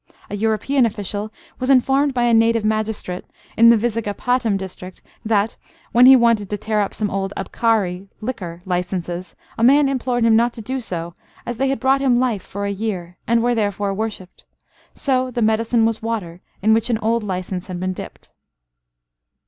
[0.31, 3.23] A European official was informed by a Native magistrate
[3.55, 5.57] in the Vizagapatam district that,
[5.91, 10.35] when he wanted to tear up some old abkari (liquor) licenses, a man implored him
[10.35, 11.13] not to do so,
[11.45, 14.47] as they had brought him life for a year, and were therefore worshipped.
[14.95, 18.31] So the medicine was water, in which an old license had been dipped.